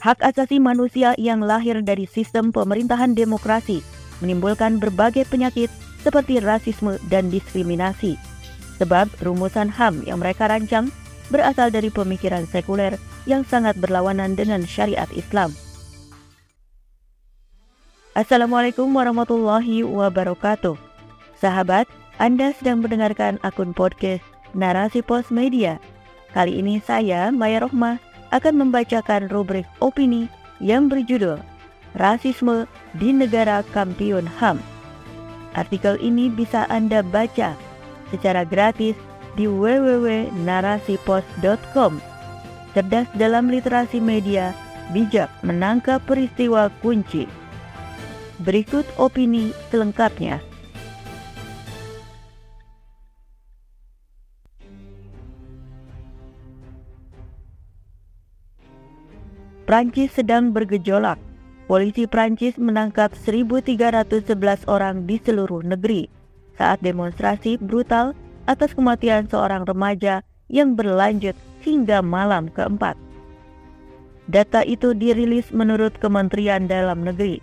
Hak 0.00 0.24
asasi 0.24 0.56
manusia 0.56 1.12
yang 1.20 1.44
lahir 1.44 1.84
dari 1.84 2.08
sistem 2.08 2.48
pemerintahan 2.56 3.12
demokrasi 3.12 3.84
menimbulkan 4.24 4.80
berbagai 4.80 5.28
penyakit 5.28 5.68
seperti 6.00 6.40
rasisme 6.40 6.96
dan 7.12 7.28
diskriminasi. 7.28 8.16
Sebab 8.80 9.12
rumusan 9.20 9.68
HAM 9.68 10.08
yang 10.08 10.24
mereka 10.24 10.48
rancang 10.48 10.88
berasal 11.28 11.68
dari 11.68 11.92
pemikiran 11.92 12.48
sekuler 12.48 12.96
yang 13.28 13.44
sangat 13.44 13.76
berlawanan 13.76 14.32
dengan 14.32 14.64
syariat 14.64 15.08
Islam. 15.12 15.52
Assalamualaikum 18.16 18.88
warahmatullahi 18.88 19.84
wabarakatuh. 19.84 20.80
Sahabat, 21.36 21.84
Anda 22.16 22.56
sedang 22.56 22.80
mendengarkan 22.80 23.36
akun 23.44 23.76
podcast 23.76 24.24
Narasi 24.56 25.04
Pos 25.04 25.28
Media. 25.28 25.76
Kali 26.32 26.56
ini 26.56 26.80
saya, 26.80 27.28
Maya 27.28 27.68
Rohmah, 27.68 28.00
akan 28.30 28.54
membacakan 28.66 29.28
rubrik 29.30 29.66
opini 29.82 30.28
yang 30.62 30.88
berjudul 30.90 31.38
Rasisme 31.98 32.70
di 32.94 33.10
Negara 33.10 33.66
Kampiun 33.74 34.22
HAM. 34.38 34.62
Artikel 35.58 35.98
ini 35.98 36.30
bisa 36.30 36.62
Anda 36.70 37.02
baca 37.02 37.58
secara 38.14 38.46
gratis 38.46 38.94
di 39.34 39.50
www.narasipos.com. 39.50 41.98
Cerdas 42.70 43.10
dalam 43.18 43.50
literasi 43.50 43.98
media, 43.98 44.54
bijak 44.94 45.26
menangkap 45.42 45.98
peristiwa 46.06 46.70
kunci. 46.78 47.26
Berikut 48.46 48.86
opini 48.94 49.50
selengkapnya. 49.74 50.49
Prancis 59.70 60.10
sedang 60.18 60.50
bergejolak. 60.50 61.14
Polisi 61.70 62.02
Prancis 62.02 62.58
menangkap 62.58 63.14
1.311 63.14 64.66
orang 64.66 65.06
di 65.06 65.22
seluruh 65.22 65.62
negeri 65.62 66.10
saat 66.58 66.82
demonstrasi 66.82 67.54
brutal 67.54 68.18
atas 68.50 68.74
kematian 68.74 69.30
seorang 69.30 69.62
remaja 69.62 70.26
yang 70.50 70.74
berlanjut 70.74 71.38
hingga 71.62 72.02
malam 72.02 72.50
keempat. 72.50 72.98
Data 74.26 74.66
itu 74.66 74.90
dirilis 74.90 75.54
menurut 75.54 75.94
Kementerian 76.02 76.66
Dalam 76.66 77.06
Negeri. 77.06 77.38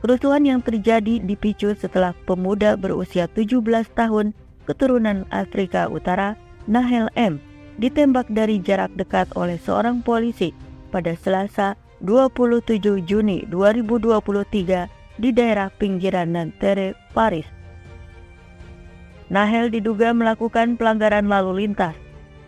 Kerusuhan 0.00 0.48
yang 0.48 0.64
terjadi 0.64 1.20
dipicu 1.20 1.76
setelah 1.76 2.16
pemuda 2.24 2.80
berusia 2.80 3.28
17 3.28 3.60
tahun 3.92 4.32
keturunan 4.64 5.28
Afrika 5.28 5.84
Utara, 5.92 6.32
Nahel 6.64 7.12
M, 7.12 7.36
ditembak 7.76 8.24
dari 8.32 8.56
jarak 8.56 8.88
dekat 8.96 9.28
oleh 9.36 9.60
seorang 9.60 10.00
polisi 10.00 10.56
pada 10.88 11.14
Selasa 11.14 11.76
27 12.02 12.80
Juni 13.04 13.44
2023 13.50 15.18
di 15.18 15.30
daerah 15.34 15.68
pinggiran 15.74 16.30
Nanterre, 16.30 16.94
Paris. 17.10 17.46
Nahel 19.28 19.68
diduga 19.68 20.14
melakukan 20.16 20.80
pelanggaran 20.80 21.28
lalu 21.28 21.66
lintas. 21.66 21.92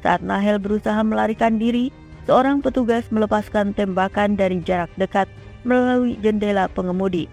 Saat 0.01 0.25
Nahel 0.25 0.57
berusaha 0.57 0.97
melarikan 1.05 1.61
diri, 1.61 1.93
seorang 2.25 2.65
petugas 2.65 3.05
melepaskan 3.13 3.77
tembakan 3.77 4.33
dari 4.33 4.65
jarak 4.65 4.89
dekat 4.97 5.29
melalui 5.67 6.17
jendela 6.25 6.73
pengemudi. 6.73 7.29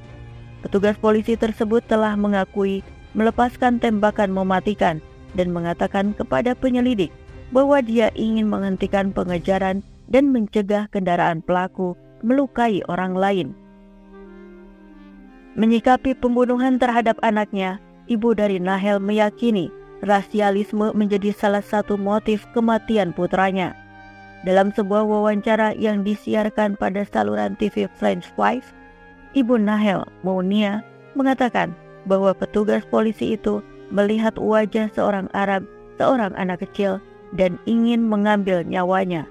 Petugas 0.60 1.00
polisi 1.00 1.40
tersebut 1.40 1.86
telah 1.88 2.18
mengakui 2.20 2.84
melepaskan 3.16 3.80
tembakan 3.80 4.36
mematikan 4.36 5.00
dan 5.32 5.54
mengatakan 5.56 6.12
kepada 6.12 6.52
penyelidik 6.58 7.14
bahwa 7.56 7.80
dia 7.80 8.12
ingin 8.20 8.52
menghentikan 8.52 9.16
pengejaran 9.16 9.80
dan 10.08 10.32
mencegah 10.32 10.88
kendaraan 10.92 11.44
pelaku 11.44 11.96
melukai 12.24 12.82
orang 12.88 13.14
lain. 13.14 13.48
Menyikapi 15.58 16.14
pembunuhan 16.18 16.78
terhadap 16.78 17.18
anaknya, 17.26 17.82
ibu 18.06 18.38
dari 18.38 18.62
Nahel 18.62 19.02
meyakini 19.02 19.74
rasialisme 20.06 20.94
menjadi 20.94 21.34
salah 21.34 21.66
satu 21.66 21.98
motif 21.98 22.46
kematian 22.54 23.10
putranya. 23.14 23.74
Dalam 24.46 24.70
sebuah 24.70 25.02
wawancara 25.02 25.74
yang 25.74 26.06
disiarkan 26.06 26.78
pada 26.78 27.02
saluran 27.10 27.58
TV 27.58 27.90
French 27.98 28.30
Wife, 28.38 28.70
ibu 29.34 29.58
Nahel, 29.58 30.06
Mounia, 30.22 30.86
mengatakan 31.18 31.74
bahwa 32.06 32.38
petugas 32.38 32.86
polisi 32.88 33.34
itu 33.34 33.66
melihat 33.90 34.38
wajah 34.38 34.94
seorang 34.94 35.26
Arab, 35.34 35.66
seorang 35.98 36.38
anak 36.38 36.62
kecil, 36.70 37.02
dan 37.34 37.58
ingin 37.66 38.06
mengambil 38.06 38.62
nyawanya. 38.62 39.26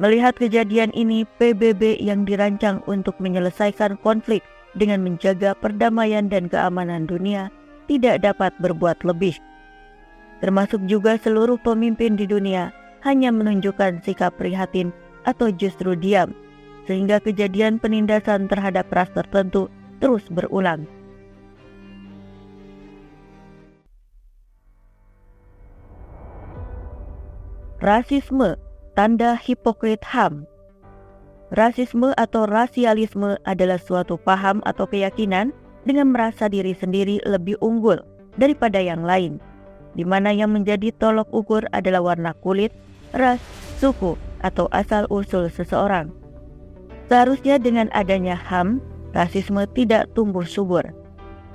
Melihat 0.00 0.40
kejadian 0.40 0.88
ini, 0.96 1.28
PBB 1.36 2.00
yang 2.00 2.24
dirancang 2.24 2.80
untuk 2.88 3.12
menyelesaikan 3.20 4.00
konflik 4.00 4.40
dengan 4.72 5.04
menjaga 5.04 5.52
perdamaian 5.52 6.32
dan 6.32 6.48
keamanan 6.48 7.04
dunia 7.04 7.52
tidak 7.92 8.24
dapat 8.24 8.56
berbuat 8.56 9.04
lebih. 9.04 9.36
Termasuk 10.40 10.80
juga 10.88 11.20
seluruh 11.20 11.60
pemimpin 11.60 12.16
di 12.16 12.24
dunia 12.24 12.72
hanya 13.04 13.28
menunjukkan 13.28 14.00
sikap 14.00 14.32
prihatin 14.40 14.90
atau 15.28 15.52
justru 15.52 15.92
diam, 15.92 16.32
sehingga 16.88 17.20
kejadian 17.20 17.76
penindasan 17.76 18.48
terhadap 18.48 18.88
ras 18.90 19.12
tertentu 19.12 19.68
terus 20.00 20.24
berulang. 20.32 20.88
Rasisme 27.82 28.56
Tanda 28.92 29.40
hipokrit 29.40 30.04
HAM 30.04 30.44
Rasisme 31.48 32.12
atau 32.20 32.44
rasialisme 32.44 33.40
adalah 33.48 33.80
suatu 33.80 34.20
paham 34.20 34.60
atau 34.68 34.84
keyakinan 34.84 35.48
dengan 35.88 36.12
merasa 36.12 36.44
diri 36.44 36.76
sendiri 36.76 37.16
lebih 37.24 37.56
unggul 37.64 38.04
daripada 38.36 38.76
yang 38.76 39.00
lain, 39.00 39.40
di 39.96 40.04
mana 40.04 40.28
yang 40.28 40.52
menjadi 40.52 40.92
tolok 41.00 41.24
ukur 41.32 41.64
adalah 41.72 42.04
warna 42.04 42.36
kulit, 42.44 42.68
ras, 43.16 43.40
suku, 43.80 44.12
atau 44.44 44.68
asal-usul 44.76 45.48
seseorang. 45.48 46.12
Seharusnya 47.08 47.56
dengan 47.56 47.88
adanya 47.96 48.36
HAM, 48.36 48.84
rasisme 49.16 49.64
tidak 49.72 50.12
tumbuh 50.12 50.44
subur, 50.44 50.84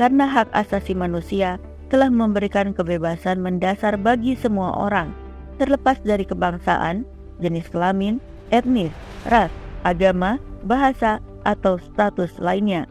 karena 0.02 0.26
hak 0.26 0.50
asasi 0.58 0.97
manusia 0.97 1.62
telah 1.94 2.09
memberikan 2.09 2.74
kebebasan 2.74 3.46
mendasar 3.46 3.94
bagi 3.94 4.34
semua 4.34 4.74
orang, 4.74 5.14
terlepas 5.62 6.02
dari 6.02 6.26
kebangsaan, 6.26 7.06
jenis 7.44 7.70
kelamin, 7.70 8.22
etnis, 8.50 8.94
ras, 9.28 9.52
agama, 9.84 10.42
bahasa, 10.66 11.22
atau 11.48 11.80
status 11.80 12.36
lainnya. 12.44 12.90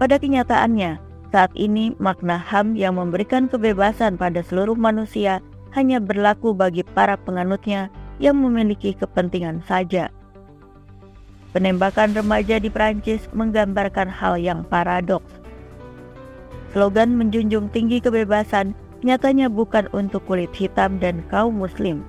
Pada 0.00 0.16
kenyataannya, 0.16 0.96
saat 1.28 1.52
ini 1.52 1.92
makna 2.00 2.40
HAM 2.40 2.72
yang 2.72 2.96
memberikan 2.96 3.52
kebebasan 3.52 4.16
pada 4.16 4.40
seluruh 4.40 4.78
manusia 4.78 5.44
hanya 5.76 6.00
berlaku 6.00 6.56
bagi 6.56 6.80
para 6.80 7.20
penganutnya 7.20 7.92
yang 8.16 8.40
memiliki 8.40 8.96
kepentingan 8.96 9.60
saja. 9.68 10.08
Penembakan 11.52 12.16
remaja 12.16 12.60
di 12.60 12.72
Prancis 12.72 13.24
menggambarkan 13.36 14.08
hal 14.08 14.40
yang 14.40 14.64
paradoks. 14.68 15.32
Slogan 16.72 17.16
menjunjung 17.16 17.72
tinggi 17.72 18.00
kebebasan 18.00 18.76
nyatanya 19.00 19.48
bukan 19.48 19.88
untuk 19.96 20.24
kulit 20.28 20.52
hitam 20.52 21.00
dan 21.00 21.24
kaum 21.32 21.56
muslim, 21.56 22.04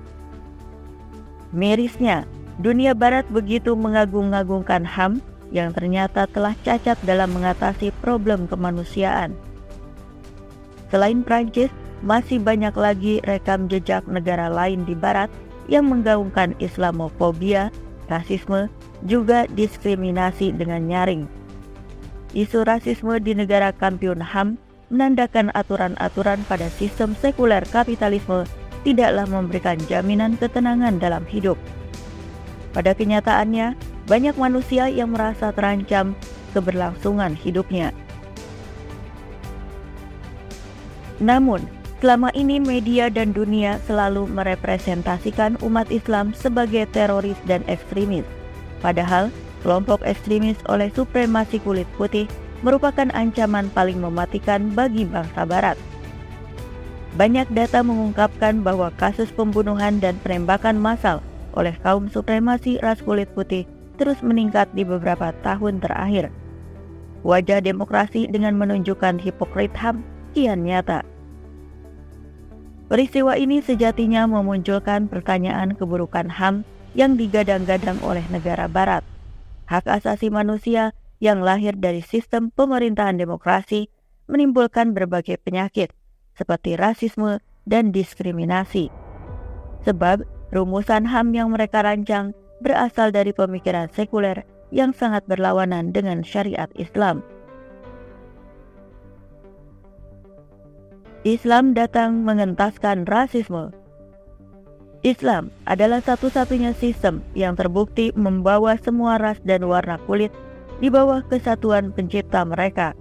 Mirisnya, 1.50 2.22
dunia 2.62 2.94
barat 2.94 3.26
begitu 3.26 3.74
mengagung-agungkan 3.74 4.86
HAM 4.86 5.18
yang 5.50 5.74
ternyata 5.74 6.30
telah 6.30 6.54
cacat 6.62 6.94
dalam 7.02 7.34
mengatasi 7.34 7.90
problem 7.98 8.46
kemanusiaan. 8.46 9.34
Selain 10.94 11.26
Prancis, 11.26 11.70
masih 12.06 12.38
banyak 12.38 12.74
lagi 12.78 13.14
rekam 13.26 13.66
jejak 13.66 14.06
negara 14.06 14.46
lain 14.46 14.86
di 14.86 14.94
barat 14.94 15.28
yang 15.66 15.90
menggaungkan 15.90 16.54
Islamofobia, 16.62 17.74
rasisme, 18.06 18.70
juga 19.06 19.50
diskriminasi 19.50 20.54
dengan 20.54 20.86
nyaring. 20.86 21.26
Isu 22.30 22.62
rasisme 22.62 23.18
di 23.18 23.34
negara 23.34 23.74
kampiun 23.74 24.22
HAM 24.22 24.54
menandakan 24.90 25.50
aturan-aturan 25.54 26.46
pada 26.46 26.70
sistem 26.70 27.14
sekuler 27.18 27.62
kapitalisme 27.74 28.46
tidaklah 28.82 29.26
memberikan 29.28 29.76
jaminan 29.88 30.36
ketenangan 30.40 30.96
dalam 30.96 31.24
hidup. 31.28 31.56
Pada 32.70 32.94
kenyataannya, 32.94 33.74
banyak 34.06 34.34
manusia 34.38 34.86
yang 34.86 35.14
merasa 35.14 35.50
terancam 35.50 36.14
keberlangsungan 36.54 37.34
hidupnya. 37.34 37.94
Namun, 41.20 41.60
selama 42.00 42.32
ini 42.32 42.56
media 42.58 43.12
dan 43.12 43.36
dunia 43.36 43.76
selalu 43.84 44.24
merepresentasikan 44.32 45.60
umat 45.60 45.92
Islam 45.92 46.32
sebagai 46.32 46.88
teroris 46.90 47.36
dan 47.44 47.60
ekstremis. 47.68 48.24
Padahal, 48.80 49.28
kelompok 49.60 50.00
ekstremis 50.08 50.56
oleh 50.72 50.88
supremasi 50.96 51.60
kulit 51.60 51.86
putih 52.00 52.24
merupakan 52.64 53.08
ancaman 53.12 53.68
paling 53.76 54.00
mematikan 54.00 54.72
bagi 54.72 55.04
bangsa 55.04 55.44
barat. 55.44 55.76
Banyak 57.18 57.50
data 57.50 57.82
mengungkapkan 57.82 58.62
bahwa 58.62 58.94
kasus 58.94 59.34
pembunuhan 59.34 59.98
dan 59.98 60.14
penembakan 60.22 60.78
massal 60.78 61.18
oleh 61.58 61.74
kaum 61.82 62.06
supremasi 62.06 62.78
ras 62.78 63.02
kulit 63.02 63.26
putih 63.34 63.66
terus 63.98 64.22
meningkat 64.22 64.70
di 64.78 64.86
beberapa 64.86 65.34
tahun 65.42 65.82
terakhir. 65.82 66.30
Wajah 67.26 67.60
demokrasi 67.60 68.30
dengan 68.30 68.54
menunjukkan 68.56 69.18
hipokrit 69.20 69.74
HAM 69.74 70.06
kian 70.32 70.62
nyata. 70.62 71.02
Peristiwa 72.86 73.34
ini 73.36 73.58
sejatinya 73.60 74.24
memunculkan 74.30 75.10
pertanyaan 75.10 75.74
keburukan 75.74 76.30
HAM 76.30 76.62
yang 76.94 77.18
digadang-gadang 77.18 77.98
oleh 78.06 78.24
negara 78.30 78.66
barat. 78.66 79.02
Hak 79.66 79.86
asasi 79.86 80.30
manusia 80.30 80.94
yang 81.22 81.42
lahir 81.42 81.76
dari 81.76 82.02
sistem 82.02 82.50
pemerintahan 82.50 83.18
demokrasi 83.18 83.92
menimbulkan 84.26 84.96
berbagai 84.96 85.38
penyakit 85.42 85.94
seperti 86.40 86.80
rasisme 86.80 87.44
dan 87.68 87.92
diskriminasi. 87.92 88.88
Sebab 89.84 90.24
rumusan 90.56 91.04
HAM 91.04 91.36
yang 91.36 91.52
mereka 91.52 91.84
rancang 91.84 92.32
berasal 92.64 93.12
dari 93.12 93.36
pemikiran 93.36 93.92
sekuler 93.92 94.48
yang 94.72 94.96
sangat 94.96 95.28
berlawanan 95.28 95.92
dengan 95.92 96.24
syariat 96.24 96.72
Islam. 96.80 97.20
Islam 101.28 101.76
datang 101.76 102.24
mengentaskan 102.24 103.04
rasisme. 103.04 103.76
Islam 105.04 105.52
adalah 105.68 106.00
satu-satunya 106.00 106.72
sistem 106.72 107.20
yang 107.36 107.56
terbukti 107.56 108.12
membawa 108.16 108.80
semua 108.80 109.20
ras 109.20 109.36
dan 109.44 109.68
warna 109.68 110.00
kulit 110.08 110.32
di 110.80 110.88
bawah 110.88 111.20
kesatuan 111.28 111.92
pencipta 111.92 112.44
mereka 112.44 112.96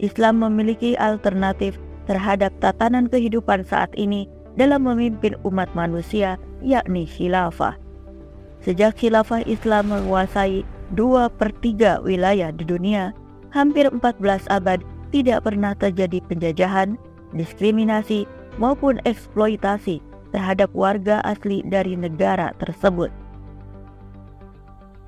Islam 0.00 0.40
memiliki 0.40 0.96
alternatif 0.96 1.76
terhadap 2.10 2.50
tatanan 2.58 3.06
kehidupan 3.06 3.62
saat 3.62 3.94
ini 3.94 4.26
dalam 4.58 4.82
memimpin 4.82 5.38
umat 5.46 5.70
manusia, 5.78 6.34
yakni 6.58 7.06
khilafah. 7.06 7.78
Sejak 8.66 8.98
khilafah 8.98 9.46
Islam 9.46 9.94
menguasai 9.94 10.66
dua 10.98 11.30
per 11.30 11.54
3 11.62 12.02
wilayah 12.02 12.50
di 12.50 12.66
dunia, 12.66 13.14
hampir 13.54 13.86
14 13.86 14.50
abad 14.50 14.82
tidak 15.14 15.46
pernah 15.46 15.72
terjadi 15.78 16.18
penjajahan, 16.26 16.98
diskriminasi, 17.30 18.26
maupun 18.58 18.98
eksploitasi 19.06 20.02
terhadap 20.34 20.68
warga 20.74 21.22
asli 21.22 21.62
dari 21.62 21.94
negara 21.94 22.50
tersebut. 22.58 23.10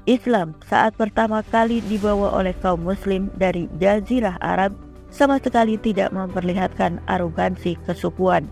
Islam 0.06 0.58
saat 0.66 0.98
pertama 0.98 1.46
kali 1.46 1.78
dibawa 1.86 2.34
oleh 2.34 2.54
kaum 2.58 2.82
muslim 2.82 3.30
dari 3.38 3.70
Jazirah 3.78 4.34
Arab 4.42 4.74
sama 5.12 5.36
sekali 5.38 5.76
tidak 5.76 6.10
memperlihatkan 6.10 6.98
arogansi 7.06 7.76
kesukuan. 7.84 8.48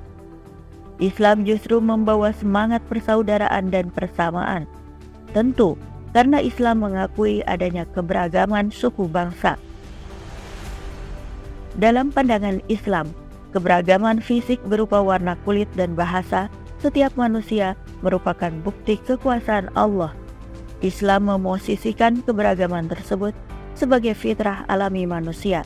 Islam 1.00 1.48
justru 1.48 1.80
membawa 1.80 2.30
semangat 2.36 2.84
persaudaraan 2.92 3.72
dan 3.72 3.88
persamaan. 3.88 4.68
Tentu, 5.32 5.80
karena 6.12 6.44
Islam 6.44 6.84
mengakui 6.84 7.40
adanya 7.48 7.88
keberagaman 7.88 8.68
suku 8.68 9.08
bangsa. 9.08 9.56
Dalam 11.80 12.12
pandangan 12.12 12.60
Islam, 12.68 13.08
keberagaman 13.56 14.20
fisik 14.20 14.60
berupa 14.68 15.00
warna 15.00 15.40
kulit 15.48 15.72
dan 15.72 15.96
bahasa 15.96 16.52
setiap 16.84 17.16
manusia 17.16 17.72
merupakan 18.04 18.52
bukti 18.60 19.00
kekuasaan 19.00 19.72
Allah 19.72 20.12
Islam 20.80 21.28
memosisikan 21.28 22.24
keberagaman 22.24 22.88
tersebut 22.88 23.36
sebagai 23.76 24.16
fitrah 24.16 24.64
alami 24.68 25.04
manusia. 25.04 25.64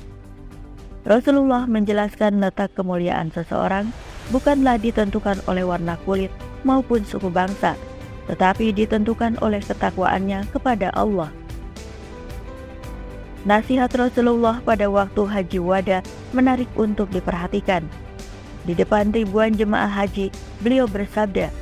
Rasulullah 1.05 1.69
menjelaskan 1.69 2.41
letak 2.41 2.73
kemuliaan 2.73 3.29
seseorang 3.29 3.93
bukanlah 4.33 4.81
ditentukan 4.81 5.37
oleh 5.45 5.61
warna 5.61 6.01
kulit 6.09 6.33
maupun 6.65 7.05
suku 7.05 7.29
bangsa, 7.29 7.77
tetapi 8.25 8.73
ditentukan 8.73 9.37
oleh 9.45 9.61
ketakwaannya 9.61 10.49
kepada 10.49 10.89
Allah. 10.97 11.29
Nasihat 13.45 13.93
Rasulullah 13.93 14.65
pada 14.65 14.89
waktu 14.89 15.29
haji 15.29 15.61
wada 15.61 16.01
menarik 16.33 16.73
untuk 16.81 17.13
diperhatikan. 17.13 17.85
Di 18.65 18.73
depan 18.73 19.13
ribuan 19.13 19.53
jemaah 19.53 19.93
haji, 19.93 20.33
beliau 20.65 20.89
bersabda, 20.89 21.53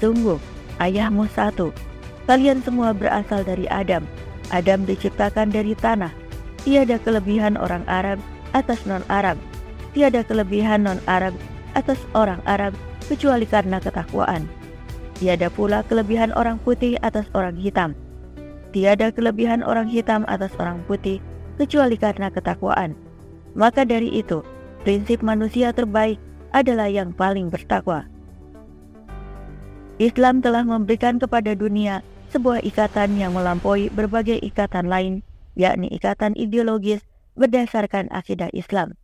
Sungguh, 0.00 0.40
ayahmu 0.80 1.28
satu, 1.28 1.76
Kalian 2.24 2.64
semua 2.64 2.94
berasal 2.96 3.42
dari 3.42 3.68
Adam. 3.68 4.06
Adam 4.48 4.86
diciptakan 4.86 5.50
dari 5.50 5.74
tanah. 5.76 6.14
Tiada 6.62 6.96
kelebihan 7.02 7.58
orang 7.58 7.82
Arab 7.90 8.22
atas 8.52 8.84
non-Arab. 8.88 9.36
Tiada 9.92 10.24
kelebihan 10.24 10.88
non-Arab 10.88 11.36
atas 11.76 12.00
orang 12.16 12.40
Arab 12.48 12.72
kecuali 13.08 13.44
karena 13.44 13.80
ketakwaan. 13.80 14.48
Tiada 15.20 15.52
pula 15.52 15.84
kelebihan 15.84 16.32
orang 16.32 16.56
putih 16.62 16.96
atas 17.04 17.28
orang 17.36 17.56
hitam. 17.60 17.92
Tiada 18.72 19.12
kelebihan 19.12 19.60
orang 19.60 19.84
hitam 19.86 20.24
atas 20.26 20.52
orang 20.56 20.80
putih 20.88 21.20
kecuali 21.60 22.00
karena 22.00 22.32
ketakwaan. 22.32 22.96
Maka 23.52 23.84
dari 23.84 24.08
itu, 24.08 24.40
prinsip 24.80 25.20
manusia 25.20 25.76
terbaik 25.76 26.16
adalah 26.56 26.88
yang 26.88 27.12
paling 27.12 27.52
bertakwa. 27.52 28.08
Islam 30.00 30.40
telah 30.40 30.64
memberikan 30.64 31.20
kepada 31.20 31.52
dunia 31.52 32.00
sebuah 32.32 32.64
ikatan 32.64 33.20
yang 33.20 33.36
melampaui 33.36 33.92
berbagai 33.92 34.40
ikatan 34.40 34.88
lain, 34.88 35.20
yakni 35.52 35.92
ikatan 35.92 36.32
ideologis 36.32 37.04
berdasarkan 37.38 38.12
akidah 38.12 38.52
Islam. 38.52 38.96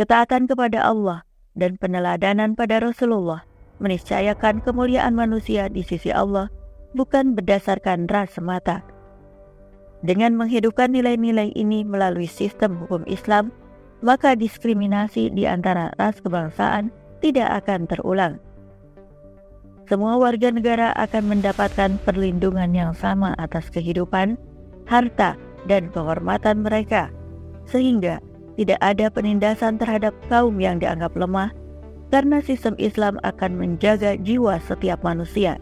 Ketaatan 0.00 0.48
kepada 0.48 0.80
Allah 0.84 1.28
dan 1.52 1.76
peneladanan 1.76 2.56
pada 2.56 2.80
Rasulullah 2.80 3.44
meniscayakan 3.80 4.64
kemuliaan 4.64 5.12
manusia 5.12 5.68
di 5.68 5.84
sisi 5.84 6.08
Allah 6.08 6.48
bukan 6.96 7.36
berdasarkan 7.36 8.08
ras 8.08 8.36
semata. 8.36 8.84
Dengan 10.00 10.32
menghidupkan 10.40 10.96
nilai-nilai 10.96 11.52
ini 11.52 11.84
melalui 11.84 12.24
sistem 12.24 12.80
hukum 12.80 13.04
Islam, 13.04 13.52
maka 14.00 14.32
diskriminasi 14.32 15.28
di 15.36 15.44
antara 15.44 15.92
ras 16.00 16.24
kebangsaan 16.24 16.88
tidak 17.20 17.64
akan 17.64 17.84
terulang 17.84 18.40
semua 19.90 20.14
warga 20.22 20.54
negara 20.54 20.94
akan 20.94 21.34
mendapatkan 21.34 21.98
perlindungan 22.06 22.70
yang 22.70 22.94
sama 22.94 23.34
atas 23.42 23.74
kehidupan, 23.74 24.38
harta, 24.86 25.34
dan 25.66 25.92
kehormatan 25.92 26.64
mereka, 26.64 27.08
sehingga 27.68 28.22
tidak 28.60 28.80
ada 28.84 29.08
penindasan 29.08 29.80
terhadap 29.80 30.12
kaum 30.28 30.60
yang 30.60 30.80
dianggap 30.80 31.16
lemah, 31.16 31.52
karena 32.12 32.42
sistem 32.42 32.74
Islam 32.76 33.16
akan 33.22 33.56
menjaga 33.56 34.18
jiwa 34.20 34.58
setiap 34.64 35.00
manusia. 35.00 35.56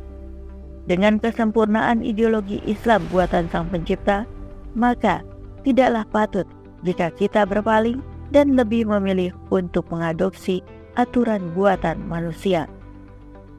Dengan 0.89 1.21
kesempurnaan 1.21 2.01
ideologi 2.01 2.65
Islam 2.65 3.05
buatan 3.13 3.47
Sang 3.53 3.69
Pencipta, 3.69 4.25
maka 4.73 5.21
tidaklah 5.61 6.09
patut 6.09 6.49
jika 6.81 7.13
kita 7.13 7.45
berpaling 7.45 8.01
dan 8.33 8.57
lebih 8.57 8.89
memilih 8.89 9.37
untuk 9.53 9.85
mengadopsi 9.93 10.65
aturan 10.97 11.53
buatan 11.53 12.01
manusia. 12.09 12.65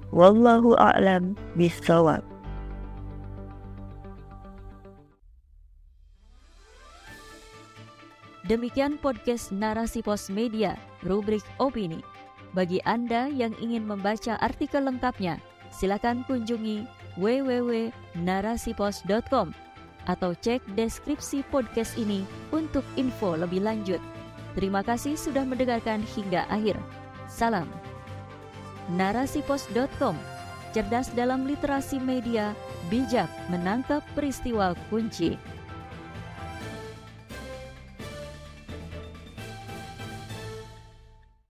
Wallahu 0.10 0.74
a'lam 0.82 1.38
bishawab. 1.54 2.26
Demikian 8.50 8.98
podcast 8.98 9.54
Narasi 9.54 10.02
Pos 10.02 10.34
Media, 10.34 10.74
rubrik 11.06 11.46
opini. 11.62 12.02
Bagi 12.58 12.82
Anda 12.82 13.30
yang 13.30 13.54
ingin 13.62 13.86
membaca 13.86 14.42
artikel 14.42 14.90
lengkapnya, 14.90 15.38
silakan 15.70 16.26
kunjungi 16.26 16.82
www.narasipos.com 17.22 19.54
atau 20.10 20.34
cek 20.34 20.66
deskripsi 20.74 21.46
podcast 21.54 21.94
ini 22.02 22.26
untuk 22.50 22.82
info 22.98 23.38
lebih 23.38 23.62
lanjut. 23.62 24.02
Terima 24.58 24.82
kasih 24.82 25.14
sudah 25.14 25.46
mendengarkan 25.46 26.02
hingga 26.18 26.50
akhir. 26.50 26.74
Salam 27.30 27.70
narasipos.com, 28.98 30.18
cerdas 30.74 31.14
dalam 31.14 31.46
literasi 31.46 32.02
media, 32.02 32.58
bijak 32.90 33.30
menangkap 33.54 34.02
peristiwa 34.18 34.74
kunci. 34.90 35.38